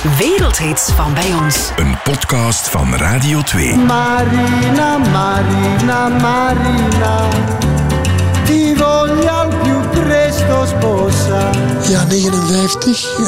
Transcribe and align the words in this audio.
Wereldhits 0.00 0.90
van 0.90 1.14
bij 1.14 1.34
ons. 1.34 1.70
Een 1.76 1.98
podcast 2.04 2.68
van 2.68 2.94
Radio 2.94 3.42
2. 3.42 3.76
Marina, 3.76 4.98
Marina, 4.98 6.08
Marina, 6.08 7.28
ti 8.44 8.74
voglio 8.76 9.28
al 9.28 9.48
più 9.48 9.80
presto 9.90 10.66
sposare. 10.66 11.58
Ja, 11.88 12.04
59, 12.04 13.18
uh, 13.18 13.26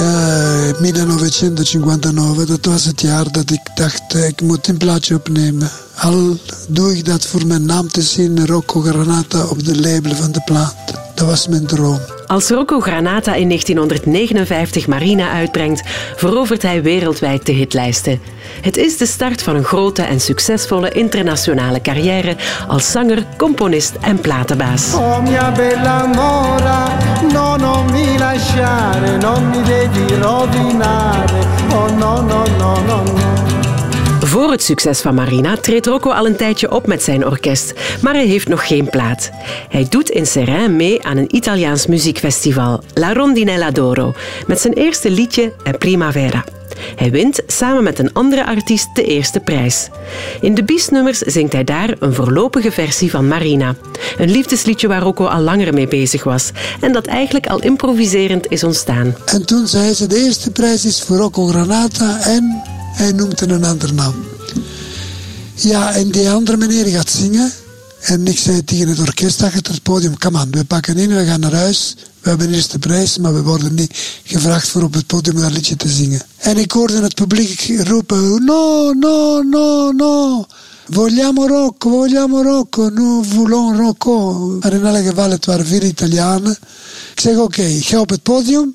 1959, 0.79 2.47
dat 2.47 2.65
was 2.65 2.85
het 2.85 3.01
jaar 3.01 3.33
dat 3.33 3.51
ik 3.51 3.61
dacht, 3.75 4.15
ik 4.15 4.41
moet 4.41 4.69
een 4.69 4.77
plaatje 4.77 5.15
opnemen. 5.15 5.71
Al 5.95 6.37
doe 6.69 6.97
ik 6.97 7.05
dat 7.05 7.27
voor 7.27 7.47
mijn 7.47 7.67
naam 7.67 7.89
te 7.89 8.03
zien, 8.03 8.47
Rocco 8.47 8.81
Granata 8.81 9.45
op 9.45 9.65
de 9.65 9.81
label 9.81 10.15
van 10.15 10.33
de 10.33 10.41
plaat. 10.45 10.75
Dat 11.15 11.27
was 11.27 11.49
mijn 11.49 11.67
droom. 11.67 12.01
Als 12.33 12.51
Rocco 12.51 12.81
Granata 12.81 13.35
in 13.35 13.49
1959 13.49 14.87
Marina 14.87 15.33
uitbrengt, 15.33 15.83
verovert 16.17 16.63
hij 16.63 16.83
wereldwijd 16.83 17.47
de 17.47 17.53
hitlijsten. 17.53 18.21
Het 18.61 18.77
is 18.77 18.97
de 18.97 19.07
start 19.07 19.43
van 19.43 19.57
een 19.57 19.65
grote 19.65 20.03
en 20.03 20.21
succesvolle 20.21 20.91
internationale 20.91 21.81
carrière 21.81 22.37
als 22.69 22.91
zanger, 22.91 23.27
componist 23.37 23.93
en 24.01 24.21
platenbaas. 24.21 24.95
Oh 24.95 25.23
mia 25.23 25.53
bella 25.53 26.07
mi 27.91 28.19
lasciare, 28.19 29.17
non 29.17 29.49
mi 29.49 29.63
devi 29.63 30.15
rovinare. 30.15 31.41
Oh 31.71 31.97
no, 31.97 32.21
no, 32.21 32.45
no, 32.59 32.83
no. 32.87 33.62
Voor 34.33 34.51
het 34.51 34.63
succes 34.63 35.01
van 35.01 35.15
Marina 35.15 35.57
treedt 35.57 35.87
Rocco 35.87 36.11
al 36.11 36.27
een 36.27 36.37
tijdje 36.37 36.73
op 36.73 36.87
met 36.87 37.03
zijn 37.03 37.27
orkest, 37.27 37.73
maar 38.03 38.15
hij 38.15 38.27
heeft 38.27 38.49
nog 38.49 38.67
geen 38.67 38.89
plaat. 38.89 39.31
Hij 39.69 39.87
doet 39.89 40.11
in 40.11 40.27
Serrain 40.27 40.77
mee 40.77 41.03
aan 41.03 41.17
een 41.17 41.37
Italiaans 41.37 41.87
muziekfestival, 41.87 42.83
La 42.95 43.13
Rondinella 43.13 43.71
d'Oro, 43.71 44.15
met 44.47 44.61
zijn 44.61 44.73
eerste 44.73 45.11
liedje 45.11 45.53
Primavera. 45.79 46.45
Hij 46.97 47.11
wint 47.11 47.41
samen 47.47 47.83
met 47.83 47.99
een 47.99 48.13
andere 48.13 48.47
artiest 48.47 48.95
de 48.95 49.05
eerste 49.05 49.41
prijs. 49.41 49.89
In 50.41 50.55
de 50.55 50.65
biesnummers 50.65 51.19
zingt 51.19 51.53
hij 51.53 51.65
daar 51.65 51.95
een 51.99 52.15
voorlopige 52.15 52.73
versie 52.73 53.11
van 53.11 53.29
Marina. 53.29 53.75
Een 54.19 54.31
liefdesliedje 54.31 54.89
waar 54.89 55.03
Rocco 55.03 55.25
al 55.25 55.41
langer 55.41 55.75
mee 55.75 55.89
bezig 55.89 56.25
was 56.25 56.51
en 56.81 56.93
dat 56.93 57.07
eigenlijk 57.07 57.47
al 57.47 57.63
improviserend 57.63 58.51
is 58.51 58.65
ontstaan. 58.65 59.17
En 59.25 59.47
toen 59.47 59.67
zei 59.67 59.95
ze, 59.95 60.07
de 60.07 60.25
eerste 60.25 60.51
prijs 60.51 60.85
is 60.85 61.03
voor 61.03 61.17
Rocco 61.17 61.47
Granata 61.47 62.21
en 62.21 62.63
hij 62.93 63.13
noemt 63.13 63.41
een 63.41 63.65
andere 63.65 63.93
naam. 63.93 64.15
Ja, 65.55 65.95
en 65.95 66.11
die 66.11 66.31
andere 66.31 66.57
meneer 66.57 66.87
gaat 66.87 67.11
zingen. 67.11 67.53
En 68.01 68.27
ik 68.27 68.39
zei 68.39 68.65
tegen 68.65 68.89
het 68.89 68.99
orkest 68.99 69.43
achter 69.43 69.73
het 69.73 69.83
podium, 69.83 70.19
kom 70.19 70.37
aan, 70.37 70.51
we 70.51 70.65
pakken 70.65 70.97
in, 70.97 71.15
we 71.15 71.25
gaan 71.25 71.41
naar 71.41 71.55
huis. 71.55 71.97
We 72.21 72.29
hebben 72.29 72.55
eerst 72.55 72.71
de 72.71 72.79
prijs, 72.79 73.19
maar 73.19 73.35
we 73.35 73.43
worden 73.43 73.75
niet 73.75 74.21
gevraagd 74.25 74.69
voor 74.69 74.83
op 74.83 74.95
het 74.95 75.07
podium 75.07 75.41
dat 75.41 75.53
liedje 75.53 75.77
te 75.77 75.89
zingen. 75.89 76.23
En 76.37 76.59
ik 76.59 76.73
hoorde 76.73 77.03
het 77.03 77.15
publiek 77.15 77.73
roepen, 77.85 78.45
no, 78.45 78.93
no, 78.93 79.43
no, 79.43 79.91
no. 79.91 80.47
Vogliamo 80.91 81.47
Rocco, 81.47 81.91
vogliamo 81.91 82.43
Rocco, 82.43 82.89
no 82.89 83.23
voulons 83.23 83.79
Rocco. 83.79 84.33
Maar 84.61 84.73
in 84.73 84.85
alle 84.85 85.03
geval, 85.03 85.31
het 85.31 85.47
waren 85.47 85.67
vier 85.67 85.85
Italianen. 85.85 86.59
Ik 87.13 87.21
zeg, 87.21 87.37
oké, 87.37 87.63
ik 87.63 87.87
ga 87.87 88.01
op 88.01 88.11
het 88.11 88.23
podium, 88.23 88.75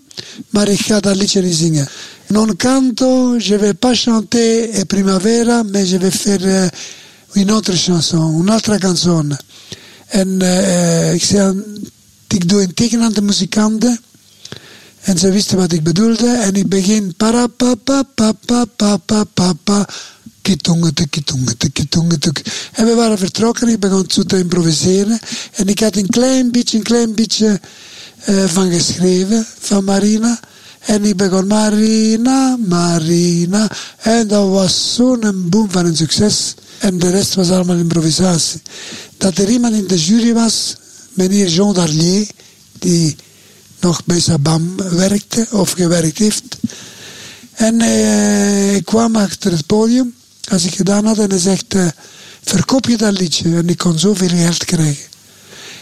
maar 0.50 0.68
ik 0.68 0.80
ga 0.80 1.00
dat 1.00 1.16
liedje 1.16 1.42
niet 1.42 1.56
zingen. 1.56 1.88
Non 2.30 2.56
canto, 2.56 3.40
je 3.40 3.56
vais 3.56 3.74
pas 3.74 3.96
chanter 3.96 4.86
Primavera, 4.86 5.64
mais 5.64 5.86
je 5.86 5.98
vais 5.98 6.12
faire 6.12 6.72
une 7.36 7.52
autre 7.52 7.74
chanson, 7.76 8.42
un'altra 8.42 8.78
canzone. 8.78 9.38
En 10.08 10.28
uh, 10.42 11.14
ik 11.14 11.24
zei, 11.24 11.64
ik 12.28 12.50
doe 12.50 12.62
een 12.62 12.74
teken 12.74 13.02
aan 13.02 13.14
de 13.14 13.22
muzikanten. 13.22 14.00
En 15.02 15.18
ze 15.18 15.32
wisten 15.32 15.58
wat 15.58 15.72
ik 15.72 15.84
bedoelde. 15.84 16.28
En 16.28 16.56
ik 16.56 16.70
begin 16.70 17.14
para 17.18 17.48
pa 17.48 17.76
pa 17.76 18.04
pa 18.04 18.34
pa 18.46 18.66
pa 18.66 18.98
pa 18.98 19.24
pa 19.24 19.54
pa. 19.64 19.88
En 22.72 22.86
we 22.86 22.94
waren 22.96 23.18
vertrokken. 23.18 23.68
Ik 23.68 23.80
begon 23.80 24.06
zo 24.08 24.24
te 24.24 24.38
improviseren. 24.38 25.20
En 25.52 25.68
ik 25.68 25.80
had 25.80 25.96
een 25.96 26.10
klein 26.10 26.52
beetje, 26.52 26.78
een 26.78 26.84
klein 26.84 27.16
beetje 27.16 27.60
uh, 28.30 28.46
van 28.46 28.72
geschreven 28.72 29.46
van 29.60 29.84
Marina. 29.84 30.40
En 30.88 31.06
ik 31.06 31.18
begon 31.18 31.48
Marina, 31.48 32.58
Marina. 32.68 33.72
En 33.98 34.28
dat 34.28 34.50
was 34.50 34.94
zo'n 34.94 35.50
boom 35.50 35.72
van 35.72 35.86
een 35.86 35.96
succes. 35.96 36.54
En 36.78 37.00
de 37.00 37.10
rest 37.10 37.34
was 37.36 37.50
allemaal 37.50 37.76
improvisatie. 37.76 38.62
Dat 39.18 39.38
er 39.38 39.50
iemand 39.50 39.76
in 39.76 39.88
de 39.88 39.98
jury 39.98 40.34
was, 40.34 40.76
meneer 41.14 41.48
Jean 41.48 41.74
Darlier, 41.74 42.28
die 42.80 43.16
nog 43.80 44.06
bij 44.06 44.20
Sabam 44.20 44.76
werkte 44.76 45.48
of 45.52 45.72
gewerkt 45.72 46.18
heeft. 46.18 46.58
En 47.52 47.82
eh, 47.82 48.76
ik 48.76 48.86
kwam 48.86 49.16
achter 49.16 49.52
het 49.52 49.66
podium, 49.66 50.14
als 50.52 50.66
ik 50.66 50.76
gedaan 50.76 51.06
had, 51.06 51.18
en 51.18 51.30
hij 51.30 51.40
zegt, 51.40 51.74
uh, 51.74 51.88
verkoop 52.42 52.88
je 52.88 52.98
dat 52.98 53.20
liedje? 53.20 53.56
En 53.56 53.70
ik 53.70 53.78
kon 53.78 54.00
zoveel 54.00 54.28
geld 54.28 54.66
krijgen. 54.66 55.07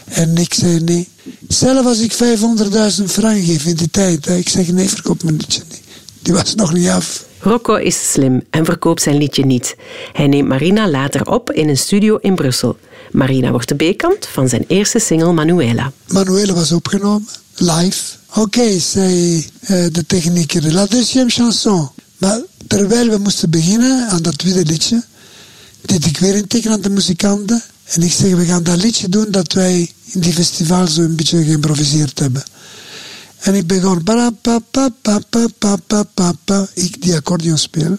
En 0.05 0.37
ik 0.37 0.53
zei 0.53 0.79
nee. 0.79 1.07
Zelf 1.47 1.85
als 1.85 1.99
ik 1.99 2.13
500.000 2.13 3.03
frank 3.05 3.45
geef 3.45 3.65
in 3.65 3.75
die 3.75 3.89
tijd, 3.89 4.27
ik 4.27 4.49
zeg 4.49 4.67
nee, 4.67 4.89
verkoop 4.89 5.23
mijn 5.23 5.35
liedje 5.35 5.61
niet. 5.69 5.81
Die 6.21 6.33
was 6.33 6.55
nog 6.55 6.73
niet 6.73 6.87
af. 6.87 7.25
Rocco 7.39 7.75
is 7.75 8.11
slim 8.11 8.43
en 8.49 8.65
verkoopt 8.65 9.01
zijn 9.01 9.17
liedje 9.17 9.45
niet. 9.45 9.75
Hij 10.13 10.27
neemt 10.27 10.47
Marina 10.47 10.89
later 10.89 11.27
op 11.27 11.51
in 11.51 11.69
een 11.69 11.77
studio 11.77 12.15
in 12.15 12.35
Brussel. 12.35 12.77
Marina 13.11 13.51
wordt 13.51 13.67
de 13.67 13.75
B-kant 13.75 14.27
van 14.27 14.49
zijn 14.49 14.65
eerste 14.67 14.99
single 14.99 15.33
Manuela. 15.33 15.91
Manuela 16.07 16.53
was 16.53 16.71
opgenomen, 16.71 17.27
live. 17.55 18.01
Oké, 18.29 18.39
okay, 18.39 18.79
zei 18.79 19.35
uh, 19.35 19.85
de 19.91 20.05
technieker, 20.07 20.73
la 20.73 20.85
deuxième 20.85 21.29
chanson. 21.29 21.89
Maar 22.17 22.41
terwijl 22.67 23.09
we 23.09 23.17
moesten 23.17 23.49
beginnen 23.49 24.09
aan 24.09 24.21
dat 24.21 24.37
tweede 24.37 24.65
liedje, 24.65 25.03
deed 25.81 26.05
ik 26.05 26.17
weer 26.17 26.35
een 26.35 26.47
teken 26.47 26.71
aan 26.71 26.81
de 26.81 26.89
muzikanten. 26.89 27.63
En 27.85 28.01
ik 28.01 28.11
zeg, 28.11 28.35
we 28.35 28.45
gaan 28.45 28.63
dat 28.63 28.77
liedje 28.77 29.09
doen 29.09 29.27
dat 29.29 29.53
wij 29.53 29.91
in 30.03 30.19
die 30.19 30.33
festival 30.33 30.87
zo 30.87 31.01
een 31.01 31.15
beetje 31.15 31.43
geïmproviseerd 31.43 32.19
hebben. 32.19 32.43
En 33.39 33.55
ik 33.55 33.67
begon. 33.67 34.01
Ik 36.73 37.01
die 37.01 37.15
accordeon 37.15 37.57
speel. 37.57 37.97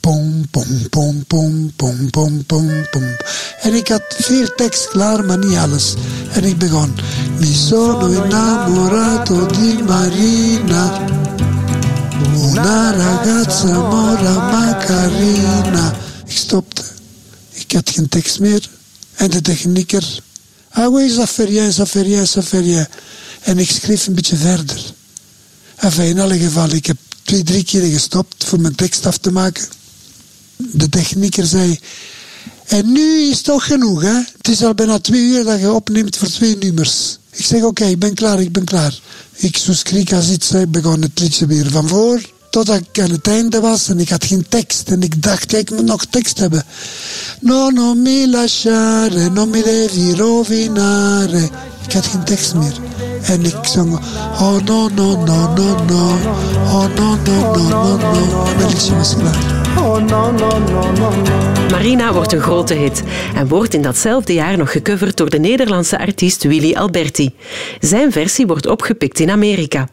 Pom, 0.00 0.46
pom, 0.50 0.88
pom, 0.90 1.24
pom, 1.26 1.72
pom, 1.76 2.10
pom, 2.10 2.44
pom, 2.46 2.86
pom. 2.90 3.16
En 3.60 3.74
ik 3.74 3.88
had 3.88 4.02
veel 4.18 4.54
tekst 4.56 4.88
klaar, 4.88 5.24
maar 5.24 5.38
niet 5.38 5.56
alles. 5.56 5.94
En 6.32 6.44
ik 6.44 6.58
begon. 6.58 6.94
Mi 7.38 7.54
sono 7.54 8.06
innamorato 8.06 9.46
di 9.46 9.82
Marina. 9.82 11.06
Una 12.34 12.90
ragazza 12.90 13.78
mora 13.78 14.50
macarina. 14.50 15.96
Ik 16.26 16.36
stopte. 16.36 16.82
Ik 17.52 17.72
had 17.72 17.90
geen 17.90 18.08
tekst 18.08 18.40
meer. 18.40 18.70
En 19.14 19.30
de 19.30 19.40
technieker, 19.40 20.22
ah 20.70 20.88
oui, 20.90 21.10
ça 21.10 21.26
fait 21.26 21.48
rien, 21.48 21.72
ça 21.72 21.86
fait 21.86 22.02
rien, 22.02 22.26
ça 22.26 22.42
fait 22.42 22.62
rien. 22.62 22.88
En 23.42 23.58
ik 23.58 23.70
schreef 23.70 24.06
een 24.06 24.14
beetje 24.14 24.36
verder. 24.36 24.94
Enfin, 25.76 26.04
in 26.04 26.20
alle 26.20 26.38
gevallen, 26.38 26.76
ik 26.76 26.86
heb 26.86 26.96
twee, 27.22 27.42
drie 27.42 27.64
keer 27.64 27.90
gestopt 27.92 28.44
voor 28.44 28.60
mijn 28.60 28.74
tekst 28.74 29.06
af 29.06 29.18
te 29.18 29.30
maken. 29.30 29.68
De 30.56 30.88
technieker 30.88 31.46
zei, 31.46 31.78
en 32.66 32.92
nu 32.92 33.20
is 33.20 33.36
het 33.36 33.44
toch 33.44 33.64
genoeg, 33.64 34.02
hè? 34.02 34.14
Het 34.36 34.48
is 34.48 34.64
al 34.64 34.74
bijna 34.74 34.98
twee 34.98 35.22
uur 35.22 35.44
dat 35.44 35.60
je 35.60 35.72
opneemt 35.72 36.16
voor 36.16 36.28
twee 36.28 36.56
nummers. 36.56 37.18
Ik 37.30 37.44
zeg, 37.44 37.62
oké, 37.62 37.84
ik 37.84 37.98
ben 37.98 38.14
klaar, 38.14 38.40
ik 38.40 38.52
ben 38.52 38.64
klaar. 38.64 39.00
Ik 39.32 39.56
zo 39.56 39.72
schrik 39.72 40.12
als 40.12 40.30
iets, 40.30 40.50
ik 40.50 40.70
begon 40.70 41.02
het 41.02 41.20
liedje 41.20 41.46
weer 41.46 41.70
van 41.70 41.88
voor. 41.88 42.20
Totdat 42.52 42.80
ik 42.90 43.00
aan 43.02 43.10
het 43.10 43.28
einde 43.28 43.60
was 43.60 43.88
en 43.88 44.00
ik 44.00 44.08
had 44.08 44.24
geen 44.24 44.46
tekst. 44.48 44.88
En 44.88 45.02
ik 45.02 45.22
dacht, 45.22 45.50
ja, 45.50 45.58
ik 45.58 45.70
moet 45.70 45.84
nog 45.84 46.04
tekst 46.04 46.38
hebben. 46.38 46.64
No, 47.40 47.70
no 47.70 47.94
mi 47.94 48.30
lasciare, 48.30 49.30
non 49.30 49.50
mi 49.50 49.62
devi 49.62 50.14
rovinare. 50.14 51.48
Ik 51.86 51.92
had 51.92 52.06
geen 52.06 52.24
tekst 52.24 52.54
meer. 52.54 52.72
En 53.22 53.44
ik 53.44 53.56
zong, 53.62 53.98
oh 54.40 54.56
no, 54.64 54.88
no, 54.88 55.24
no, 55.24 55.54
no, 55.54 55.84
no. 55.84 56.18
Oh 56.64 56.86
no, 56.96 57.16
no, 57.24 57.56
no, 57.56 57.68
no, 57.68 57.96
no. 57.96 58.44
Het 58.44 58.72
liedje 58.72 58.96
was 58.96 59.16
klaar. 59.16 59.61
Oh 59.76 59.98
no, 59.98 60.30
no, 60.30 60.58
no, 60.58 60.92
no, 60.92 61.10
no. 61.10 61.42
Marina 61.70 62.12
wordt 62.12 62.32
een 62.32 62.40
grote 62.40 62.74
hit 62.74 63.02
en 63.34 63.48
wordt 63.48 63.74
in 63.74 63.82
datzelfde 63.82 64.34
jaar 64.34 64.56
nog 64.56 64.72
gecoverd 64.72 65.16
door 65.16 65.30
de 65.30 65.38
Nederlandse 65.38 65.98
artiest 65.98 66.42
Willy 66.42 66.74
Alberti. 66.74 67.30
Zijn 67.80 68.12
versie 68.12 68.46
wordt 68.46 68.66
opgepikt 68.66 69.18
in 69.18 69.30
Amerika. 69.30 69.88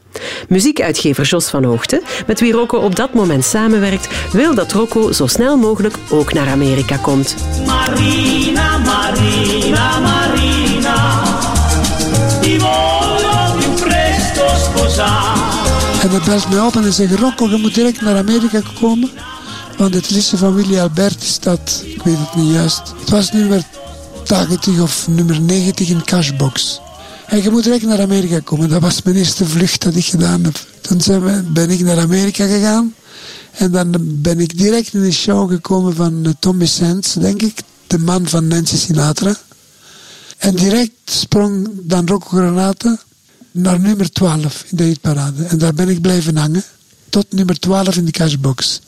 Muziekuitgever 0.47 1.25
Jos 1.25 1.49
van 1.49 1.63
Hoogte, 1.63 2.01
met 2.27 2.39
wie 2.39 2.51
Rocco 2.51 2.77
op 2.77 2.95
dat 2.95 3.13
moment 3.13 3.45
samenwerkt, 3.45 4.07
wil 4.31 4.55
dat 4.55 4.71
Rocco 4.71 5.11
zo 5.11 5.27
snel 5.27 5.57
mogelijk 5.57 5.95
ook 6.09 6.33
naar 6.33 6.47
Amerika 6.47 6.97
komt. 6.97 7.35
Marina, 7.65 8.77
Marina, 8.77 9.99
Marina, 9.99 11.23
più 12.41 12.57
presto 13.79 14.45
sposare. 14.55 15.39
En 16.01 16.09
hij 16.09 16.19
belt 16.25 16.49
mij 16.49 16.59
op 16.59 16.75
en 16.75 16.81
hij 16.81 16.91
zegt, 16.91 17.19
Rocco, 17.19 17.49
je 17.49 17.57
moet 17.57 17.75
direct 17.75 18.01
naar 18.01 18.17
Amerika 18.17 18.61
komen. 18.79 19.09
Want 19.79 19.93
het 19.93 20.09
liedje 20.09 20.37
van 20.37 20.53
Willy 20.53 20.79
Alberti 20.79 21.25
staat, 21.25 21.83
ik 21.85 22.03
weet 22.03 22.17
het 22.17 22.35
niet 22.35 22.53
juist. 22.53 22.81
Het 22.99 23.09
was 23.09 23.31
nummer 23.31 23.63
80 24.23 24.79
of 24.79 25.07
nummer 25.07 25.41
90 25.41 25.89
in 25.89 26.03
Cashbox. 26.03 26.79
En 27.27 27.43
je 27.43 27.49
moet 27.49 27.63
direct 27.63 27.83
naar 27.83 28.01
Amerika 28.01 28.39
komen. 28.39 28.69
Dat 28.69 28.81
was 28.81 29.01
mijn 29.01 29.15
eerste 29.15 29.45
vlucht 29.45 29.81
dat 29.81 29.95
ik 29.95 30.05
gedaan 30.05 30.43
heb. 30.43 30.65
Toen 30.81 31.01
zijn 31.01 31.23
we, 31.23 31.43
ben 31.51 31.69
ik 31.69 31.79
naar 31.79 31.99
Amerika 31.99 32.45
gegaan. 32.45 32.95
En 33.51 33.71
dan 33.71 33.95
ben 33.99 34.39
ik 34.39 34.57
direct 34.57 34.93
in 34.93 35.01
de 35.01 35.11
show 35.11 35.49
gekomen 35.49 35.95
van 35.95 36.25
eh, 36.25 36.31
Tommy 36.39 36.65
Sands, 36.65 37.13
denk 37.13 37.41
ik. 37.41 37.61
De 37.87 37.97
man 37.97 38.27
van 38.27 38.47
Nancy 38.47 38.77
Sinatra. 38.77 39.35
En 40.37 40.55
direct 40.55 40.91
sprong 41.05 41.69
dan 41.73 42.07
Rocco 42.07 42.27
Granata 42.27 42.97
naar 43.51 43.79
nummer 43.79 44.11
12 44.11 44.65
in 44.69 44.77
de 44.77 44.83
hitparade. 44.83 45.43
En 45.43 45.57
daar 45.57 45.73
ben 45.73 45.89
ik 45.89 46.01
blijven 46.01 46.37
hangen. 46.37 46.63
Tot 47.09 47.25
nummer 47.29 47.59
12 47.59 47.95
in 47.95 48.05
de 48.05 48.11
cashbox. 48.11 48.81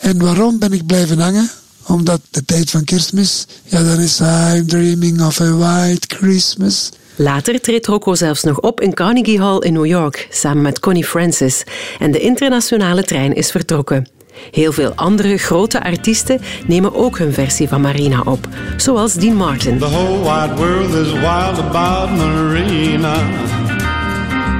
En 0.00 0.18
waarom 0.18 0.58
ben 0.58 0.72
ik 0.72 0.86
blijven 0.86 1.18
hangen? 1.18 1.50
Omdat 1.86 2.20
de 2.30 2.44
tijd 2.44 2.70
van 2.70 2.84
kerstmis, 2.84 3.46
ja 3.64 3.82
dan 3.82 3.98
is 3.98 4.20
I'm 4.20 4.66
dreaming 4.66 5.26
of 5.26 5.40
a 5.40 5.52
white 5.52 6.16
Christmas. 6.16 6.90
Later 7.16 7.60
treedt 7.60 7.86
Rocco 7.86 8.14
zelfs 8.14 8.42
nog 8.42 8.60
op 8.60 8.80
in 8.80 8.94
Carnegie 8.94 9.40
Hall 9.40 9.58
in 9.58 9.72
New 9.72 9.86
York, 9.86 10.28
samen 10.30 10.62
met 10.62 10.78
Connie 10.78 11.04
Francis. 11.04 11.64
En 11.98 12.10
de 12.10 12.20
internationale 12.20 13.02
trein 13.02 13.34
is 13.34 13.50
vertrokken. 13.50 14.08
Heel 14.50 14.72
veel 14.72 14.92
andere 14.94 15.36
grote 15.36 15.82
artiesten 15.82 16.40
nemen 16.66 16.94
ook 16.94 17.18
hun 17.18 17.32
versie 17.32 17.68
van 17.68 17.80
Marina 17.80 18.20
op, 18.24 18.48
zoals 18.76 19.14
Dean 19.14 19.34
Martin. 19.36 19.78
The 19.78 19.88
whole 19.88 20.18
wide 20.18 20.54
world 20.54 20.94
is 20.94 21.12
wild 21.12 21.58
about 21.58 22.10
Marina. 22.16 23.14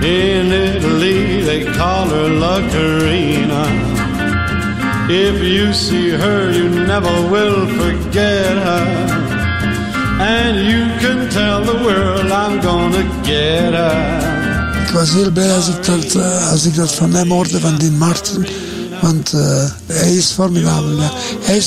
In 0.00 0.46
Italy 0.76 1.42
they 1.44 1.64
call 1.64 2.08
her 2.08 2.28
La 2.28 2.60
Carina. 2.70 3.99
If 5.12 5.42
you 5.42 5.72
see 5.72 6.10
her, 6.10 6.52
you 6.52 6.68
never 6.68 7.30
will 7.30 7.66
forget 7.66 8.56
her. 8.66 8.86
And 10.20 10.56
you 10.70 10.84
can 11.00 11.28
tell 11.28 11.64
the 11.64 11.82
world 11.82 12.30
I'm 12.30 12.60
gonna 12.60 13.02
get 13.22 13.72
her. 13.72 14.84
Ik 14.86 14.90
was 14.90 15.10
heel 15.10 15.30
blij 15.30 15.54
als 15.54 15.68
ik 15.68 15.84
dat, 15.84 16.14
eh, 16.14 16.50
als 16.50 16.64
ik 16.64 16.74
dat 16.74 16.94
van 16.94 17.14
hem 17.14 17.30
hoorde, 17.30 17.60
van 17.60 17.76
Dean 17.78 17.98
Martin. 17.98 18.46
Want 19.00 19.32
eh, 19.32 19.70
hij 19.86 20.16
is 20.16 20.30
formidabel. 20.30 20.96
Ja. 20.96 21.10
Hij, 21.40 21.62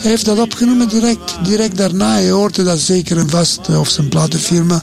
hij 0.00 0.10
heeft 0.10 0.24
dat 0.24 0.38
opgenomen 0.38 0.88
direct, 0.88 1.38
direct 1.44 1.76
daarna. 1.76 2.16
Je 2.16 2.30
hoorde 2.30 2.62
dat 2.62 2.78
zeker 2.78 3.18
en 3.18 3.30
vast 3.30 3.60
eh, 3.68 3.80
of 3.80 3.88
zijn 3.88 4.08
platenfirma 4.08 4.82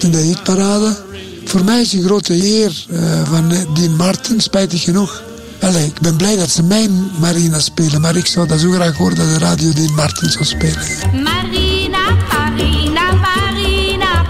in 0.00 0.10
de 0.10 0.18
hitparade. 0.18 0.96
Voor 1.44 1.64
mij 1.64 1.80
is 1.80 1.92
een 1.92 2.02
grote 2.02 2.44
eer 2.44 2.86
van 3.24 3.48
Dean 3.74 3.96
Martin, 3.96 4.40
spijtig 4.40 4.82
genoeg. 4.82 5.22
Allee, 5.64 5.86
ik 5.86 6.00
ben 6.00 6.16
blij 6.16 6.36
dat 6.36 6.50
ze 6.50 6.62
mijn 6.62 7.10
Marina 7.20 7.58
spelen, 7.58 8.00
maar 8.00 8.16
ik 8.16 8.26
zou 8.26 8.46
dat 8.48 8.60
zo 8.60 8.70
graag 8.70 8.96
horen 8.96 9.16
dat 9.16 9.28
de 9.28 9.38
radio 9.38 9.72
Dean 9.72 9.94
Martin 9.94 10.30
zou 10.30 10.44
spelen. 10.44 10.78
Marina, 11.22 11.98
Marina, 12.32 13.12
Marina. 13.12 14.24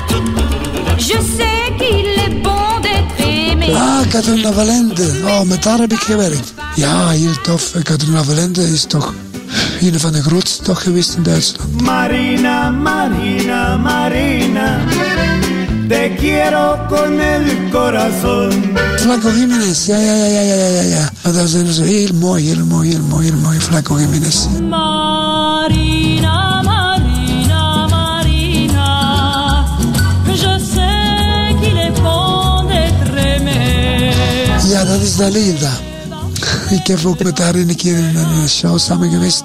Je 0.96 1.18
sais 1.36 1.76
qu'il 1.78 2.06
est 2.06 2.42
bon 2.42 2.80
d'être 2.82 3.18
aimé. 3.18 3.74
Ah, 3.74 4.08
Caterina 4.08 4.52
Valente. 4.52 5.20
Oh, 5.24 5.42
met 5.42 5.64
haar 5.64 5.78
heb 5.78 5.92
ik 5.92 6.00
gewerkt. 6.00 6.54
Ja, 6.74 7.08
heel 7.08 7.40
tof. 7.42 7.72
Caterina 7.82 8.24
Valente 8.24 8.62
is 8.72 8.84
toch 8.84 9.14
een 9.80 10.00
van 10.00 10.12
de 10.12 10.22
grootste 10.22 10.62
toch 10.62 10.82
geweest 10.82 11.14
in 11.14 11.22
Duitsland. 11.22 11.80
Marina, 11.80 12.70
Marina, 12.70 13.76
Marina. 13.76 14.78
Te 15.88 16.14
quiero 16.18 16.78
con 16.88 17.20
el 17.20 17.70
corazón. 17.70 18.73
Flaco 19.04 19.28
Jiménez, 19.28 19.86
ja, 19.86 19.98
ja, 19.98 20.14
ja, 20.14 20.26
ja, 20.26 20.54
ja, 20.54 20.66
ja, 20.66 20.80
ja. 20.80 21.10
Maar 21.22 21.32
dat 21.32 21.48
zo 21.48 21.82
heel 21.82 22.14
mooi, 22.14 22.44
heel 22.44 22.64
mooi, 22.64 22.88
heel 22.88 23.02
mooi, 23.02 23.26
heel 23.26 23.36
mooi. 23.36 23.60
Flaco 23.60 23.98
Jiménez. 24.00 24.46
Marina, 24.68 26.62
Marina, 26.62 27.86
Marina. 27.86 29.66
Je 30.26 30.58
sais 30.72 31.54
qu'il 31.60 31.76
est 31.76 32.00
bon 32.02 32.66
d'être 32.66 33.16
aimé. 33.16 34.12
Ja, 34.68 34.84
dat 34.84 35.00
is 35.00 35.16
Dalida. 35.16 35.70
Ik 36.70 36.86
heb 36.86 37.04
ook 37.04 37.22
met 37.22 37.38
haar 37.38 37.54
een 37.54 37.76
keer 37.76 37.96
in 37.96 38.16
een 38.16 38.48
show 38.48 38.78
samen 38.78 39.10
geweest. 39.10 39.44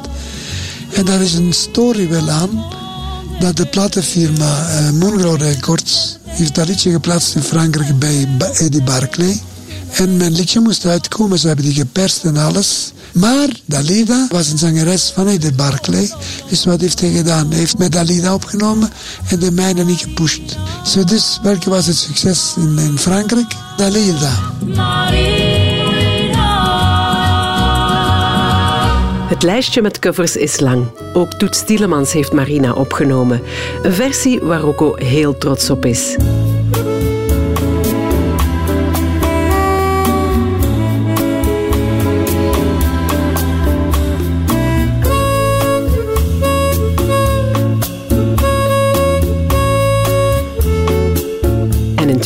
En 0.94 1.06
daar 1.06 1.22
is 1.22 1.34
een 1.34 1.54
story 1.54 2.10
wel 2.10 2.30
aan. 2.30 2.66
Dat 3.40 3.58
de 3.58 3.66
platenfirma 3.66 4.68
Moonglow 4.94 5.42
Records 5.42 6.19
heeft 6.40 6.56
dat 6.56 6.68
liedje 6.68 6.92
geplaatst 6.92 7.36
in 7.36 7.44
Frankrijk 7.44 8.00
bij 8.00 8.28
Eddie 8.54 8.84
Barclay. 8.84 9.42
En 9.92 10.18
mijn 10.18 10.32
liedje 10.32 10.60
moest 10.60 10.86
uitkomen, 10.86 11.40
ze 11.40 11.48
hebben 11.48 11.66
die 11.66 11.74
geperst 11.74 12.24
en 12.24 12.38
alles. 12.38 12.92
Maar 13.14 13.48
Dalida 13.66 14.28
was 14.30 14.50
een 14.50 14.58
zangeres 14.58 15.12
van 15.16 15.28
Eddie 15.28 15.54
Barclay. 15.54 16.12
Dus 16.50 16.66
wat 16.66 16.82
heeft 16.82 17.00
hij 17.00 17.12
gedaan? 17.12 17.50
Hij 17.50 17.58
heeft 17.60 17.78
met 17.78 17.92
Dalida 17.92 18.34
opgenomen 18.34 18.90
en 19.30 19.40
de 19.40 19.52
mijne 19.52 19.84
niet 19.84 20.00
gepusht. 20.00 20.58
Zo 20.86 21.04
dus, 21.04 21.40
welke 21.44 21.70
was 21.70 21.86
het 21.86 21.98
succes 21.98 22.54
in 22.58 22.98
Frankrijk? 22.98 23.56
Dalida. 23.78 24.34
Het 29.30 29.44
lijstje 29.44 29.82
met 29.82 30.00
covers 30.00 30.36
is 30.36 30.60
lang. 30.60 30.86
Ook 31.14 31.34
Toets 31.34 31.66
Tielemans 31.66 32.14
heeft 32.14 32.34
Marina 32.34 32.74
opgenomen. 32.74 33.42
Een 33.82 33.94
versie 33.94 34.40
waar 34.40 34.60
Rocco 34.60 34.96
heel 34.96 35.38
trots 35.38 35.70
op 35.70 35.86
is. 35.86 36.16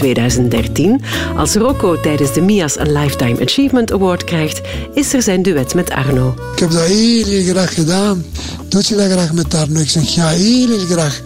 2013, 0.04 1.02
als 1.36 1.54
Rocco 1.54 2.00
tijdens 2.00 2.34
de 2.34 2.42
MIA's 2.42 2.78
een 2.78 2.92
Lifetime 2.92 3.42
Achievement 3.42 3.92
Award 3.92 4.24
krijgt, 4.24 4.62
is 4.94 5.14
er 5.14 5.22
zijn 5.22 5.42
duet 5.42 5.74
met 5.74 5.90
Arno. 5.90 6.36
Ik 6.54 6.60
heb 6.60 6.72
dat 6.72 6.82
heel, 6.82 7.26
heel 7.26 7.44
graag 7.44 7.74
gedaan. 7.74 8.26
Doe 8.68 8.82
je 8.86 8.96
dat 8.96 9.12
graag 9.12 9.34
met 9.34 9.54
Arno? 9.54 9.80
Ik 9.80 9.90
zeg, 9.90 10.16
ja, 10.16 10.28
heel, 10.28 10.68
heel 10.68 10.86
graag. 10.86 11.22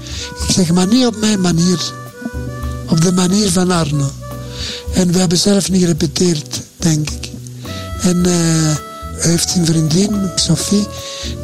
Ik 0.47 0.53
zeg, 0.53 0.74
maar 0.74 0.88
niet 0.88 1.06
op 1.06 1.15
mijn 1.19 1.41
manier. 1.41 1.94
Op 2.89 3.01
de 3.01 3.12
manier 3.12 3.50
van 3.50 3.71
Arno. 3.71 4.09
En 4.94 5.12
we 5.12 5.19
hebben 5.19 5.38
zelf 5.38 5.71
niet 5.71 5.81
gerepeteerd, 5.81 6.62
denk 6.77 7.09
ik. 7.09 7.30
En 8.01 8.25
eh, 8.25 8.75
hij 9.18 9.31
heeft 9.31 9.56
een 9.56 9.65
vriendin, 9.65 10.30
Sophie, 10.35 10.88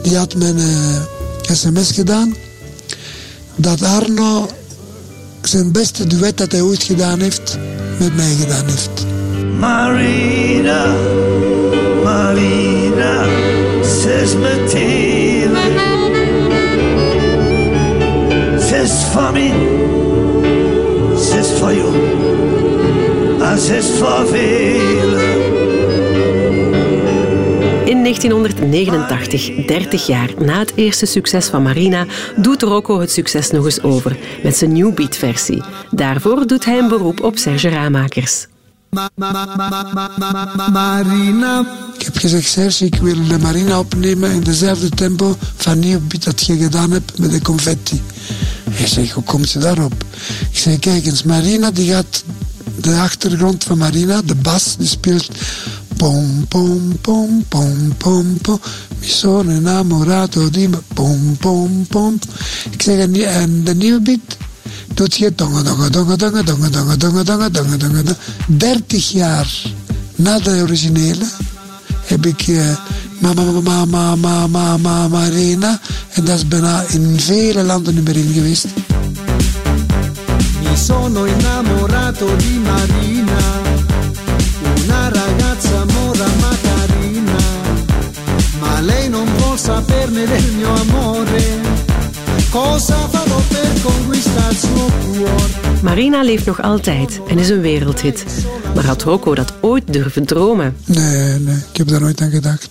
die 0.01 0.18
had 0.18 0.33
een 0.33 0.57
eh, 0.57 1.56
sms 1.56 1.91
gedaan. 1.91 2.36
Dat 3.56 3.83
Arno 3.83 4.50
zijn 5.47 5.71
beste 5.71 6.07
duet 6.07 6.37
dat 6.37 6.51
hij 6.51 6.61
ooit 6.61 6.83
gedaan 6.83 7.19
heeft, 7.19 7.57
met 7.99 8.15
mij 8.15 8.35
gedaan 8.39 8.65
heeft. 8.65 9.05
Marina, 9.59 10.95
Marina, 12.03 13.25
zes 13.81 14.35
meteen. 14.35 15.51
Zes 18.59 18.91
voor 19.12 19.31
mij, 19.31 19.53
zes 21.17 21.47
voor 21.59 21.73
jou, 21.73 21.93
en 23.41 23.59
zes 23.59 23.85
voor 24.00 24.27
velen. 24.27 25.52
In 28.03 28.10
1989, 28.10 29.65
30 29.65 30.07
jaar 30.07 30.29
na 30.39 30.60
het 30.60 30.72
eerste 30.75 31.05
succes 31.05 31.48
van 31.48 31.62
Marina, 31.62 32.05
doet 32.36 32.62
Rocco 32.62 33.00
het 33.00 33.12
succes 33.12 33.51
nog 33.51 33.65
eens 33.65 33.81
over 33.81 34.17
met 34.43 34.55
zijn 34.55 34.72
New 34.72 34.93
Beat 34.93 35.15
versie. 35.15 35.63
Daarvoor 35.91 36.48
doet 36.48 36.65
hij 36.65 36.77
een 36.77 36.88
beroep 36.88 37.22
op 37.22 37.38
Serge 37.38 37.69
Ramakers. 37.69 38.48
Marina, 40.72 41.65
Ik 41.98 42.05
heb 42.05 42.17
gezegd, 42.17 42.48
Serge, 42.48 42.86
ik 42.86 42.95
wil 42.95 43.27
de 43.27 43.39
Marina 43.39 43.79
opnemen 43.79 44.31
in 44.31 44.41
dezelfde 44.41 44.89
tempo 44.89 45.36
van 45.55 45.79
Nieuw 45.79 46.00
Beat 46.07 46.24
dat 46.24 46.45
je 46.45 46.57
gedaan 46.57 46.91
hebt 46.91 47.19
met 47.19 47.31
de 47.31 47.41
confetti. 47.41 48.01
Hij 48.69 48.88
zegt, 48.88 49.12
hoe 49.12 49.24
komt 49.24 49.51
je 49.51 49.60
daarop? 49.60 49.93
Ik 50.51 50.57
zeg, 50.57 50.79
kijk 50.79 51.05
eens, 51.05 51.24
Marina 51.24 51.72
die 51.72 51.91
gaat, 51.91 52.24
de 52.81 52.95
achtergrond 52.95 53.63
van 53.63 53.77
Marina, 53.77 54.22
de 54.22 54.36
bas, 54.36 54.75
die 54.77 54.88
speelt 54.88 55.29
pom 56.03 56.45
pom 56.50 57.00
pom 57.01 57.43
pom 57.48 57.95
pom 57.98 58.38
pom 58.41 58.60
mi 59.00 59.07
sono 59.07 59.51
innamorato 59.51 60.50
di 60.50 60.67
me 60.67 60.81
pom 60.93 61.38
pom 61.39 61.86
pom 61.88 62.19
ik 62.72 62.81
zeg 62.81 63.07
en, 63.07 63.63
de 63.63 63.75
nieuwe 63.75 64.01
beat 64.01 64.38
doet 64.93 65.15
je 65.15 65.31
donga 65.36 65.62
donga 65.62 65.89
donga 65.89 66.15
donga 66.15 66.41
donga 66.41 66.69
donga 66.69 66.95
donga 66.95 67.24
donga 67.24 67.50
donga 67.50 67.77
donga 67.77 68.01
donga 68.01 68.15
30 68.57 69.12
jaar 69.12 69.48
na 70.15 70.39
de 70.39 70.62
originele 70.62 71.25
heb 72.05 72.25
ik 72.25 72.48
eh, 72.48 72.77
Mama 73.19 73.43
Mama 73.43 73.86
Mama 73.86 74.15
Mama 74.15 74.77
Mama 74.77 75.07
Marina 75.07 75.79
en 76.13 76.25
dat 76.25 76.36
is 76.36 76.48
bijna 76.48 76.83
in 76.89 77.19
vele 77.19 77.63
landen 77.63 77.93
nummer 77.93 78.15
1 78.15 78.33
geweest 78.33 78.65
mi 80.63 80.77
sono 80.77 81.25
innamorato 81.25 82.36
di 82.36 82.57
Marina, 82.57 83.73
non 89.53 89.62
saperne 89.62 90.25
del 90.25 90.51
mio 90.53 90.74
amore. 90.74 91.62
Cosa 92.50 93.07
farò 93.07 93.39
per 93.48 93.81
conquistare? 93.81 93.81
conquista 93.81 94.50
il 94.50 94.57
suo 94.57 94.91
cuore. 95.01 95.81
Marina 95.81 96.24
leeft 96.24 96.45
nog 96.45 96.62
altijd 96.62 97.19
en 97.27 97.39
is 97.39 97.50
een 97.50 97.62
wereldhit. 97.62 98.25
Maar 98.75 98.86
had 98.86 99.01
Rocco 99.01 99.36
dat 99.36 99.53
ooit 99.62 99.93
durven 99.93 100.25
dromen? 100.25 100.75
Nee, 100.86 101.39
nee, 101.39 101.55
ik 101.72 101.77
heb 101.77 101.88
daar 101.88 102.01
nooit 102.01 102.22
aan 102.22 102.29
gedacht. 102.29 102.69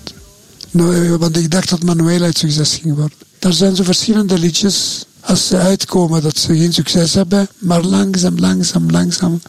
Nou, 0.71 1.17
want 1.17 1.37
ik 1.37 1.51
dacht 1.51 1.69
dat 1.69 1.83
Manuela 1.83 2.27
het 2.27 2.39
succes 2.39 2.75
ging 2.75 2.95
worden. 2.95 3.17
Er 3.39 3.53
zijn 3.53 3.77
zo 3.77 3.83
verschillende 3.83 4.39
liedjes, 4.39 5.05
als 5.21 5.47
ze 5.47 5.57
uitkomen, 5.57 6.23
dat 6.23 6.39
ze 6.39 6.57
geen 6.57 6.73
succes 6.73 7.15
hebben. 7.15 7.49
Maar 7.59 7.83
langzaam, 7.83 8.39
langzaam, 8.39 8.91
langzaam, 8.91 9.41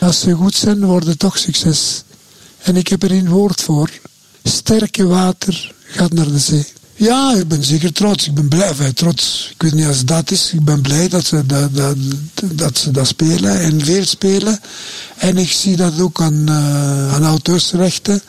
als 0.00 0.20
ze 0.20 0.32
goed 0.32 0.54
zijn, 0.54 0.84
worden 0.84 1.18
toch 1.18 1.38
succes. 1.38 2.02
En 2.62 2.76
ik 2.76 2.88
heb 2.88 3.02
er 3.02 3.10
een 3.10 3.28
woord 3.28 3.62
voor. 3.62 3.90
Sterke 4.42 5.06
water 5.06 5.72
gaat 5.86 6.12
naar 6.12 6.28
de 6.28 6.38
zee. 6.38 6.66
Ja, 7.00 7.34
ik 7.34 7.48
ben 7.48 7.64
zeker 7.64 7.92
trots. 7.92 8.26
Ik 8.26 8.34
ben 8.34 8.48
blij. 8.48 8.68
Enfin, 8.68 8.92
trots. 8.94 9.48
Ik 9.54 9.62
weet 9.62 9.72
niet 9.74 9.86
als 9.86 10.04
dat 10.04 10.30
is. 10.30 10.52
Ik 10.52 10.64
ben 10.64 10.80
blij 10.80 11.08
dat 11.08 11.24
ze 11.24 11.46
dat, 11.46 11.74
dat, 11.76 11.96
dat, 12.44 12.78
ze 12.78 12.90
dat 12.90 13.06
spelen 13.06 13.60
en 13.60 13.84
veel 13.84 14.04
spelen. 14.04 14.60
En 15.16 15.38
ik 15.38 15.50
zie 15.50 15.76
dat 15.76 16.00
ook 16.00 16.20
aan, 16.20 16.48
eh, 16.48 17.14
aan 17.14 17.24
auteursrechten. 17.24 18.22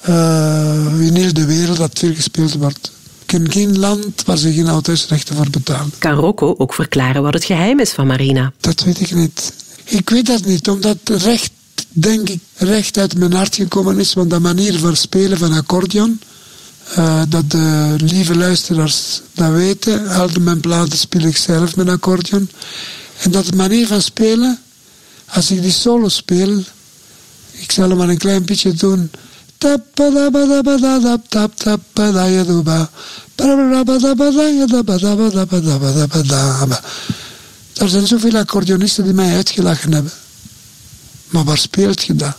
eh, 0.00 1.00
in 1.00 1.14
heel 1.16 1.32
de 1.32 1.44
wereld 1.44 1.76
dat 1.76 1.98
veel 1.98 2.14
gespeeld 2.14 2.54
wordt. 2.54 2.92
Ik 3.20 3.26
ken 3.26 3.50
geen 3.52 3.78
land 3.78 4.22
waar 4.24 4.36
ze 4.38 4.52
geen 4.52 4.68
auteursrechten 4.68 5.36
voor 5.36 5.50
betalen. 5.50 5.92
Kan 5.98 6.14
Rocco 6.14 6.54
ook 6.58 6.74
verklaren 6.74 7.22
wat 7.22 7.34
het 7.34 7.44
geheim 7.44 7.80
is 7.80 7.90
van 7.90 8.06
Marina? 8.06 8.52
Dat 8.60 8.82
weet 8.82 9.00
ik 9.00 9.14
niet. 9.14 9.52
Ik 9.84 10.10
weet 10.10 10.26
dat 10.26 10.44
niet, 10.44 10.68
omdat 10.68 10.96
recht, 11.04 11.50
denk 11.88 12.28
ik, 12.28 12.40
recht 12.56 12.98
uit 12.98 13.16
mijn 13.18 13.32
hart 13.32 13.54
gekomen 13.54 13.98
is. 13.98 14.14
Want 14.14 14.30
de 14.30 14.38
manier 14.38 14.78
van 14.78 14.96
spelen 14.96 15.38
van 15.38 15.52
accordeon, 15.52 16.20
eh, 16.94 17.22
dat 17.28 17.50
de 17.50 17.94
lieve 17.98 18.36
luisteraars 18.36 19.20
dat 19.34 19.52
weten. 19.52 20.08
Al 20.08 20.28
mijn 20.40 20.60
platen 20.60 20.98
speel 20.98 21.20
ik 21.20 21.36
zelf 21.36 21.76
met 21.76 21.88
accordeon. 21.88 22.50
En 23.22 23.30
dat 23.30 23.46
de 23.46 23.56
manier 23.56 23.86
van 23.86 24.02
spelen, 24.02 24.58
als 25.26 25.50
ik 25.50 25.62
die 25.62 25.72
solo 25.72 26.08
speel, 26.08 26.62
ik 27.50 27.72
zal 27.72 27.96
maar 27.96 28.08
een 28.08 28.18
klein 28.18 28.44
beetje 28.44 28.72
doen. 28.72 29.10
Er 37.74 37.88
zijn 37.88 38.06
zoveel 38.06 38.36
accordeonisten 38.36 39.04
die 39.04 39.12
mij 39.12 39.34
uitgelachen 39.34 39.92
hebben. 39.92 40.12
Maar 41.28 41.44
waar 41.44 41.58
speelt 41.58 42.02
je 42.02 42.14
dat? 42.14 42.36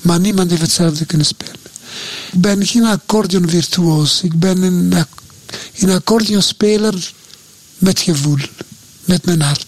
Maar 0.00 0.20
niemand 0.20 0.50
heeft 0.50 0.62
hetzelfde 0.62 1.04
kunnen 1.04 1.26
spelen. 1.26 1.67
Ik 2.32 2.40
ben 2.40 2.66
geen 2.66 2.84
accordeonvirtuoos. 2.84 4.22
Ik 4.22 4.38
ben 4.38 4.62
een, 4.62 4.92
een 5.78 5.90
accordeonspeler 5.90 7.12
met 7.78 8.00
gevoel. 8.00 8.38
Met 9.04 9.24
mijn 9.24 9.40
hart. 9.40 9.66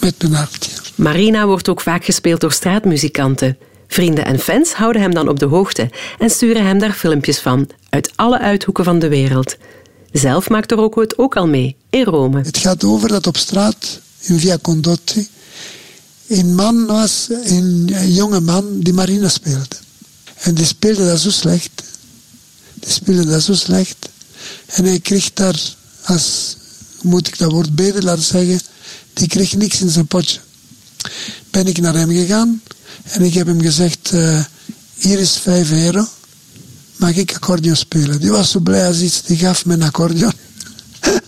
Met 0.00 0.14
mijn 0.22 0.34
hart, 0.34 0.64
ja. 0.64 0.82
Marina 0.94 1.46
wordt 1.46 1.68
ook 1.68 1.80
vaak 1.80 2.04
gespeeld 2.04 2.40
door 2.40 2.52
straatmuzikanten. 2.52 3.56
Vrienden 3.88 4.24
en 4.24 4.38
fans 4.38 4.72
houden 4.72 5.02
hem 5.02 5.14
dan 5.14 5.28
op 5.28 5.38
de 5.38 5.46
hoogte 5.46 5.90
en 6.18 6.30
sturen 6.30 6.66
hem 6.66 6.78
daar 6.78 6.92
filmpjes 6.92 7.38
van, 7.38 7.70
uit 7.88 8.12
alle 8.14 8.38
uithoeken 8.38 8.84
van 8.84 8.98
de 8.98 9.08
wereld. 9.08 9.56
Zelf 10.12 10.48
maakte 10.48 10.74
Rocco 10.74 11.00
het 11.00 11.18
ook 11.18 11.36
al 11.36 11.46
mee, 11.46 11.76
in 11.90 12.04
Rome. 12.04 12.40
Het 12.40 12.58
gaat 12.58 12.84
over 12.84 13.08
dat 13.08 13.26
op 13.26 13.36
straat, 13.36 14.00
in 14.20 14.38
Via 14.38 14.58
Condotti, 14.62 15.28
een 16.28 16.54
man 16.54 16.86
was, 16.86 17.28
een 17.44 17.90
jonge 18.06 18.40
man 18.40 18.80
die 18.80 18.92
marina 18.92 19.28
speelde. 19.28 19.76
En 20.40 20.54
die 20.54 20.66
speelde 20.66 21.06
dat 21.06 21.20
zo 21.20 21.30
slecht. 21.30 21.82
Die 22.74 22.92
speelde 22.92 23.24
dat 23.24 23.42
zo 23.42 23.54
slecht. 23.54 24.08
En 24.66 24.84
hij 24.84 25.00
kreeg 25.00 25.32
daar, 25.32 25.60
als, 26.02 26.56
moet 27.02 27.26
ik 27.26 27.38
dat 27.38 27.50
woord 27.50 27.74
bedelaar 27.74 28.18
zeggen, 28.18 28.60
die 29.12 29.28
kreeg 29.28 29.56
niks 29.56 29.80
in 29.80 29.90
zijn 29.90 30.06
potje. 30.06 30.40
Ben 31.50 31.66
ik 31.66 31.78
naar 31.78 31.94
hem 31.94 32.10
gegaan 32.10 32.62
en 33.02 33.22
ik 33.22 33.34
heb 33.34 33.46
hem 33.46 33.60
gezegd, 33.60 34.10
eh, 34.12 34.44
hier 34.94 35.18
is 35.18 35.36
5 35.36 35.70
euro, 35.70 36.08
mag 36.96 37.16
ik 37.16 37.34
accordeon 37.34 37.76
spelen? 37.76 38.20
Die 38.20 38.30
was 38.30 38.50
zo 38.50 38.60
blij 38.60 38.86
als 38.86 39.00
iets, 39.00 39.22
die 39.22 39.36
gaf 39.36 39.64
me 39.64 39.74
een 39.74 39.82
accordeon. 39.82 40.32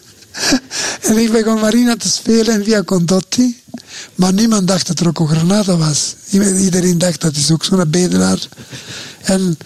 En 1.01 1.19
ik 1.19 1.33
begon 1.33 1.61
Marina 1.61 1.97
te 1.97 2.09
spelen 2.09 2.55
en 2.55 2.65
via 2.65 2.83
Condotti. 2.83 3.63
Maar 4.15 4.33
niemand 4.33 4.69
dacht 4.69 4.87
dat 4.87 5.01
Rocco 5.01 5.27
Granata 5.27 5.77
was. 5.77 6.15
Iedereen 6.31 6.99
dacht 6.99 7.21
dat 7.21 7.37
is 7.37 7.51
ook 7.51 7.65
zo'n 7.65 7.91
bedelaar. 7.91 8.49
En, 9.23 9.59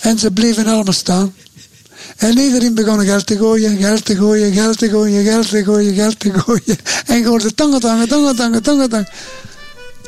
en 0.00 0.18
ze 0.18 0.30
bleven 0.30 0.66
allemaal 0.66 0.92
staan. 0.92 1.34
En 2.16 2.38
iedereen 2.38 2.74
begon 2.74 3.04
geld 3.04 3.26
te 3.26 3.36
gooien, 3.36 3.76
geld 3.76 4.04
te 4.04 4.16
gooien, 4.16 4.52
geld 4.52 4.78
te 4.78 4.88
gooien, 4.88 5.24
geld 5.24 5.48
te 5.48 5.64
gooien, 5.64 5.94
geld 5.94 6.18
te 6.18 6.32
gooien. 6.32 6.78
En 7.06 7.18
je 7.18 7.26
hoorde 7.26 7.54
tongetang, 7.54 8.08
tongetang, 8.08 8.62
tongetang. 8.62 9.08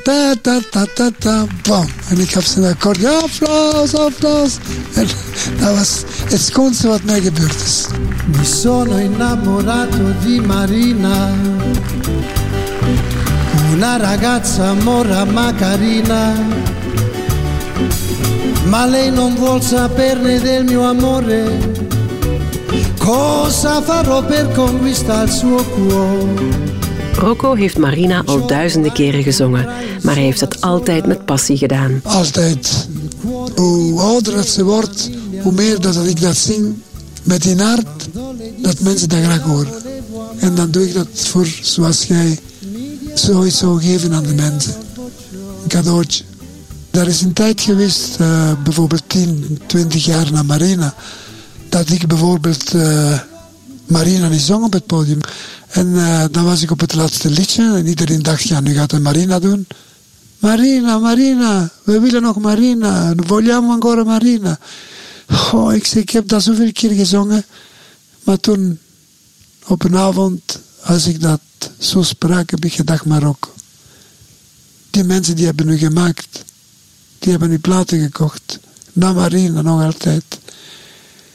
Ta, 0.02 0.34
ta, 0.42 0.60
ta, 0.70 0.86
ta, 0.94 1.10
ta, 1.18 1.46
bam. 1.62 1.86
En 2.08 2.18
ik 2.18 2.30
gaf 2.30 2.44
ze 2.44 2.60
een 2.60 2.70
akkoord. 2.72 2.98
Ja, 2.98 3.18
applaus, 3.18 3.94
applaus. 3.94 4.56
En 4.94 5.06
dat 5.58 5.76
was 5.76 6.02
het 6.24 6.40
schoonste 6.40 6.88
wat 6.88 7.02
mij 7.02 7.20
gebeurd 7.20 7.62
is. 7.64 7.86
Mi 8.26 8.44
sono 8.44 8.96
innamorato 8.96 10.12
di 10.24 10.40
Marina, 10.40 11.30
una 13.84 13.98
ragazza 13.98 14.72
mora 14.72 15.26
ma 15.26 15.52
carina, 15.52 16.32
ma 18.64 18.86
lei 18.86 19.10
non 19.10 19.34
vuol 19.34 19.60
saperne 19.60 20.40
del 20.40 20.64
mio 20.64 20.84
amore. 20.84 21.42
Cosa 22.98 23.82
farò 23.82 24.24
per 24.24 24.52
conquistare 24.52 25.24
il 25.24 25.30
suo 25.30 25.62
cuore? 25.64 26.72
Rocco 27.12 27.54
heeft 27.54 27.76
Marina 27.76 28.22
al 28.24 28.46
duizenden 28.46 28.92
keren 28.92 29.22
gezongen, 29.22 29.66
maar 30.02 30.14
hij 30.14 30.24
heeft 30.24 30.40
dat 30.40 30.60
altijd 30.60 31.06
met 31.06 31.24
passie 31.24 31.56
gedaan. 31.56 32.00
Altijd. 32.04 32.88
Hoe 33.54 34.00
ouder 34.00 34.34
dat 34.34 34.48
ze 34.48 34.64
wordt, 34.64 35.10
hoe 35.42 35.52
meer 35.52 35.80
dat 35.80 36.06
ik 36.06 36.20
dat 36.20 36.36
zing 36.36 36.74
met 37.22 37.44
in 37.44 37.60
hart, 37.60 38.08
dat 38.62 38.80
mensen 38.80 39.08
dat 39.08 39.22
graag 39.22 39.42
horen. 39.42 39.72
En 40.38 40.54
dan 40.54 40.70
doe 40.70 40.88
ik 40.88 40.94
dat 40.94 41.08
voor 41.12 41.46
zoals 41.62 42.04
jij 42.04 42.38
zoiets 43.14 43.62
geven 43.78 44.12
aan 44.12 44.22
de 44.22 44.34
mensen. 44.34 44.74
Een 45.62 45.68
cadeautje. 45.68 46.24
Er 46.90 47.08
is 47.08 47.20
een 47.20 47.32
tijd 47.32 47.60
geweest, 47.60 48.20
eh, 48.20 48.52
bijvoorbeeld 48.62 49.02
10, 49.06 49.60
20 49.66 50.04
jaar 50.04 50.32
na 50.32 50.42
Marina, 50.42 50.94
dat 51.68 51.90
ik 51.90 52.06
bijvoorbeeld 52.06 52.74
eh, 52.74 53.18
Marina 53.86 54.28
niet 54.28 54.40
zong 54.40 54.64
op 54.64 54.72
het 54.72 54.86
podium. 54.86 55.20
En 55.68 55.96
eh, 55.96 56.24
dan 56.30 56.44
was 56.44 56.62
ik 56.62 56.70
op 56.70 56.80
het 56.80 56.94
laatste 56.94 57.30
liedje 57.30 57.74
en 57.74 57.86
iedereen 57.86 58.22
dacht, 58.22 58.42
ja, 58.42 58.60
nu 58.60 58.74
gaat 58.74 58.90
hij 58.90 59.00
Marina 59.00 59.38
doen. 59.38 59.66
Marina, 60.38 60.98
Marina, 60.98 61.70
we 61.82 62.00
willen 62.00 62.22
nog 62.22 62.38
Marina, 62.38 63.12
vogliamo 63.16 63.72
ancora 63.72 64.04
Marina. 64.04 64.58
Oh, 65.52 65.74
ik, 65.74 65.86
zeg, 65.86 66.02
ik 66.02 66.10
heb 66.10 66.28
dat 66.28 66.42
zoveel 66.42 66.72
keer 66.72 66.90
gezongen, 66.90 67.44
maar 68.24 68.40
toen 68.40 68.78
op 69.66 69.84
een 69.84 69.96
avond, 69.96 70.60
als 70.84 71.06
ik 71.06 71.20
dat 71.20 71.40
zo 71.78 72.02
sprak, 72.02 72.50
heb 72.50 72.64
ik 72.64 72.74
gedacht, 72.74 73.04
Marokko. 73.04 73.48
Die 74.90 75.04
mensen 75.04 75.36
die 75.36 75.44
hebben 75.46 75.66
nu 75.66 75.78
gemaakt, 75.78 76.44
die 77.18 77.30
hebben 77.30 77.48
nu 77.48 77.58
platen 77.58 78.00
gekocht. 78.00 78.58
Na 78.92 79.12
Marina 79.12 79.62
nog 79.62 79.82
altijd. 79.82 80.24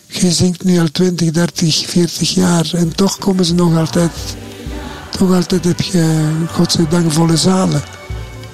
Je 0.08 0.32
zingt 0.32 0.64
nu 0.64 0.80
al 0.80 0.92
20, 0.92 1.32
30, 1.32 1.86
40 1.88 2.34
jaar 2.34 2.70
en 2.74 2.96
toch 2.96 3.18
komen 3.18 3.46
ze 3.46 3.54
nog 3.54 3.78
altijd. 3.78 4.12
Toch 5.10 5.34
altijd 5.34 5.64
heb 5.64 5.82
je, 5.82 6.32
godzijdank, 6.52 7.12
volle 7.12 7.38
zalen. 7.38 7.82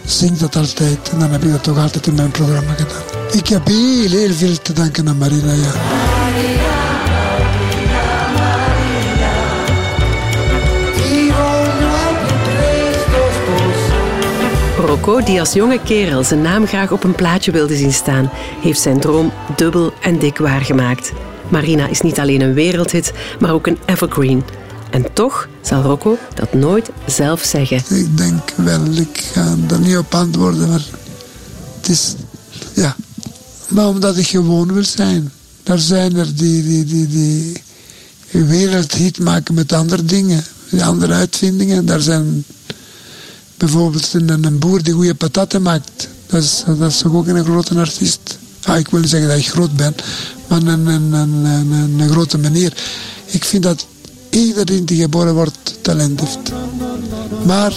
Zing 0.05 0.37
dat 0.37 0.55
altijd 0.55 1.09
en 1.09 1.19
dan 1.19 1.31
heb 1.31 1.43
ik 1.43 1.51
dat 1.51 1.63
toch 1.63 1.77
altijd 1.77 2.07
in 2.07 2.13
mijn 2.13 2.31
programma 2.31 2.73
gedaan. 2.73 3.03
Ik 3.31 3.47
heb 3.47 3.67
heel, 3.67 4.09
heel 4.09 4.33
veel 4.33 4.61
te 4.61 4.73
danken 4.73 5.07
aan 5.07 5.17
Marina, 5.17 5.53
ja. 5.53 6.74
Rocco, 14.95 15.23
die 15.23 15.39
als 15.39 15.53
jonge 15.53 15.79
kerel 15.83 16.23
zijn 16.23 16.41
naam 16.41 16.67
graag 16.67 16.91
op 16.91 17.03
een 17.03 17.15
plaatje 17.15 17.51
wilde 17.51 17.75
zien 17.75 17.93
staan, 17.93 18.29
heeft 18.61 18.81
zijn 18.81 18.99
droom 18.99 19.31
dubbel 19.55 19.93
en 20.01 20.19
dik 20.19 20.37
waargemaakt. 20.37 21.11
Marina 21.49 21.87
is 21.87 22.01
niet 22.01 22.19
alleen 22.19 22.41
een 22.41 22.53
wereldhit, 22.53 23.13
maar 23.39 23.53
ook 23.53 23.67
een 23.67 23.77
evergreen. 23.85 24.43
En 24.91 25.13
toch 25.13 25.47
zal 25.61 25.81
Rocco 25.81 26.17
dat 26.33 26.53
nooit 26.53 26.89
zelf 27.05 27.43
zeggen. 27.43 27.97
Ik 27.97 28.17
denk 28.17 28.51
wel, 28.55 28.85
ik 28.85 29.23
ga 29.33 29.55
er 29.69 29.79
niet 29.79 29.97
op 29.97 30.13
antwoorden, 30.13 30.69
maar 30.69 30.83
het 31.75 31.89
is, 31.89 32.15
ja. 32.73 32.95
Maar 33.67 33.87
omdat 33.87 34.17
ik 34.17 34.27
gewoon 34.27 34.73
wil 34.73 34.83
zijn. 34.83 35.31
Er 35.63 35.79
zijn 35.79 36.15
er 36.15 36.35
die, 36.35 36.63
die, 36.63 36.85
die, 36.85 37.07
die 37.07 38.43
wereldhit 38.43 39.19
maken 39.19 39.53
met 39.53 39.73
andere 39.73 40.05
dingen, 40.05 40.43
andere 40.81 41.13
uitvindingen. 41.13 41.85
Daar 41.85 42.01
zijn 42.01 42.45
bijvoorbeeld 43.57 44.13
een, 44.13 44.43
een 44.43 44.59
boer 44.59 44.83
die 44.83 44.93
goede 44.93 45.15
pataten 45.15 45.61
maakt. 45.61 46.07
Dat 46.25 46.43
is, 46.43 46.63
dat 46.79 46.91
is 46.91 47.03
ook 47.05 47.27
een 47.27 47.45
grote 47.45 47.79
artiest. 47.79 48.37
Ik 48.77 48.87
wil 48.87 48.99
niet 48.99 49.09
zeggen 49.09 49.29
dat 49.29 49.37
ik 49.37 49.47
groot 49.47 49.75
ben, 49.75 49.95
maar 50.47 50.61
een, 50.61 50.87
een, 50.87 51.13
een, 51.13 51.71
een, 51.99 52.09
grote 52.09 52.37
meneer. 52.37 52.73
Ik 53.25 53.45
vind 53.45 53.63
dat 53.63 53.85
iedereen 54.29 54.85
die 54.85 55.01
geboren 55.01 55.33
wordt 55.33 55.77
talent 55.81 56.19
heeft. 56.19 56.51
Maar 57.45 57.73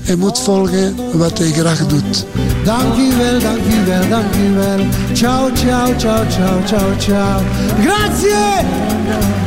hij 0.00 0.16
moet 0.16 0.38
volgen 0.38 1.18
wat 1.18 1.38
hij 1.38 1.52
graag 1.52 1.86
doet. 1.86 2.24
Dankjewel, 2.64 3.40
dankjewel, 3.40 4.08
dankjewel. 4.08 4.86
Ciao, 5.12 5.50
ciao, 5.54 5.96
ciao, 5.98 6.24
ciao, 6.30 6.64
ciao, 6.66 6.96
ciao. 6.98 7.42
Grazie! 7.80 9.37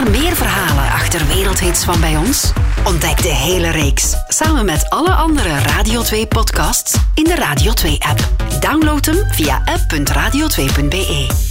Naar 0.00 0.10
meer 0.10 0.36
verhalen 0.36 0.84
achter 0.84 1.26
wereldhits 1.26 1.84
van 1.84 2.00
bij 2.00 2.16
ons? 2.16 2.52
Ontdek 2.84 3.22
de 3.22 3.28
hele 3.28 3.70
reeks 3.70 4.14
samen 4.28 4.64
met 4.64 4.90
alle 4.90 5.12
andere 5.12 5.58
Radio 5.58 6.02
2 6.02 6.26
podcasts 6.26 6.96
in 7.14 7.24
de 7.24 7.34
Radio 7.34 7.72
2 7.72 7.98
app. 7.98 8.28
Download 8.60 9.04
hem 9.04 9.24
via 9.30 9.62
app.radio2.be. 9.64 11.49